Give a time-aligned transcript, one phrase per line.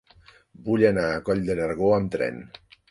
[0.69, 2.45] Vull anar a Coll de Nargó amb tren.